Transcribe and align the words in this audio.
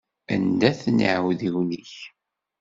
Anda-ten 0.33 0.97
iεudiwen-ik? 1.07 1.93